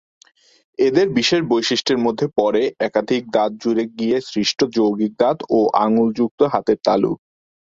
এদের 0.79 1.07
বিশেষ 1.17 1.41
বৈশিষ্ট্যের 1.51 1.99
মধ্যে 2.05 2.27
পড়ে 2.37 2.63
একাধিক 2.87 3.23
দাঁত 3.35 3.51
জুড়ে 3.61 3.83
গিয়ে 3.97 4.17
সৃষ্ট 4.29 4.59
যৌগিক 4.75 5.11
দাঁত 5.19 5.37
ও 5.49 5.59
আঙুল 5.83 6.07
যুক্ত 6.17 6.39
হাতের 6.53 6.77
তালু। 6.85 7.11